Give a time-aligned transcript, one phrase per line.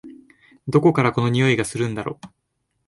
[0.67, 2.19] どこからこの匂いがするんだろ？